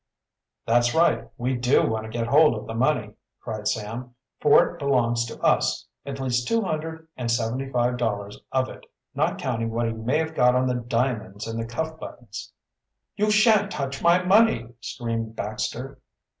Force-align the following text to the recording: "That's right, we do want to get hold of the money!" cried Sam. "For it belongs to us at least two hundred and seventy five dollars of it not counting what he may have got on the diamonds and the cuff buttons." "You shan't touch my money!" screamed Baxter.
"That's 0.65 0.95
right, 0.95 1.29
we 1.37 1.53
do 1.55 1.85
want 1.87 2.05
to 2.05 2.09
get 2.09 2.25
hold 2.25 2.55
of 2.55 2.65
the 2.65 2.73
money!" 2.73 3.13
cried 3.39 3.67
Sam. 3.67 4.15
"For 4.39 4.65
it 4.73 4.79
belongs 4.79 5.27
to 5.27 5.39
us 5.43 5.85
at 6.07 6.19
least 6.19 6.47
two 6.47 6.63
hundred 6.63 7.07
and 7.15 7.29
seventy 7.29 7.69
five 7.69 7.97
dollars 7.97 8.39
of 8.51 8.67
it 8.67 8.87
not 9.13 9.37
counting 9.37 9.69
what 9.69 9.85
he 9.85 9.93
may 9.93 10.17
have 10.17 10.33
got 10.33 10.55
on 10.55 10.65
the 10.65 10.73
diamonds 10.73 11.45
and 11.45 11.59
the 11.59 11.67
cuff 11.67 11.99
buttons." 11.99 12.51
"You 13.15 13.29
shan't 13.29 13.69
touch 13.71 14.01
my 14.01 14.23
money!" 14.23 14.73
screamed 14.79 15.35
Baxter. 15.35 15.99